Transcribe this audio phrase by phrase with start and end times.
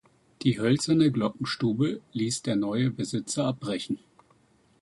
[0.41, 3.99] Die hölzerne Glockenstube ließ der neue Besitzer abbrechen.